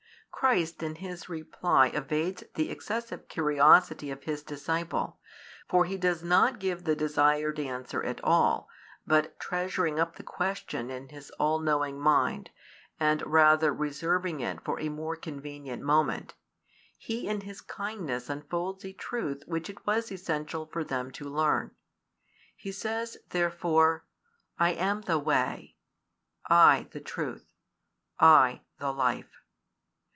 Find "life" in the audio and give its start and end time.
28.91-29.35